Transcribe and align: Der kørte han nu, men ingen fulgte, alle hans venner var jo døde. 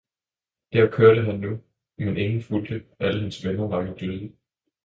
Der 0.73 0.87
kørte 0.91 1.21
han 1.21 1.39
nu, 1.39 1.61
men 1.97 2.17
ingen 2.17 2.41
fulgte, 2.43 2.85
alle 2.99 3.21
hans 3.21 3.45
venner 3.45 3.67
var 3.67 3.81
jo 3.85 3.93
døde. 3.99 4.33